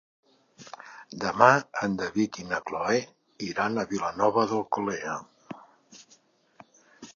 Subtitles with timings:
[1.23, 1.49] Demà
[1.87, 2.97] en David i na Cloè
[3.49, 5.21] iran a Vilanova d'Alcolea.